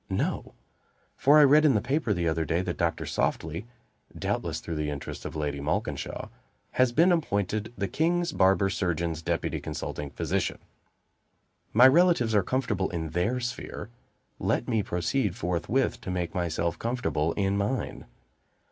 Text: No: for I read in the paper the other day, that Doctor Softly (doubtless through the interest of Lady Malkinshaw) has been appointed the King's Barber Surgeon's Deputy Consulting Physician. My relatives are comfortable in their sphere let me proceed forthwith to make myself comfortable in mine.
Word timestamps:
No: 0.09 0.55
for 1.15 1.37
I 1.37 1.43
read 1.43 1.63
in 1.63 1.75
the 1.75 1.79
paper 1.79 2.11
the 2.11 2.27
other 2.27 2.43
day, 2.43 2.61
that 2.63 2.77
Doctor 2.77 3.05
Softly 3.05 3.67
(doubtless 4.17 4.59
through 4.59 4.77
the 4.77 4.89
interest 4.89 5.25
of 5.25 5.35
Lady 5.35 5.59
Malkinshaw) 5.59 6.29
has 6.71 6.91
been 6.91 7.11
appointed 7.11 7.71
the 7.77 7.87
King's 7.87 8.31
Barber 8.31 8.67
Surgeon's 8.71 9.21
Deputy 9.21 9.59
Consulting 9.59 10.09
Physician. 10.09 10.57
My 11.71 11.87
relatives 11.87 12.33
are 12.33 12.41
comfortable 12.41 12.89
in 12.89 13.09
their 13.11 13.39
sphere 13.39 13.91
let 14.39 14.67
me 14.67 14.81
proceed 14.81 15.35
forthwith 15.35 16.01
to 16.01 16.09
make 16.09 16.33
myself 16.33 16.79
comfortable 16.79 17.33
in 17.33 17.55
mine. 17.55 18.07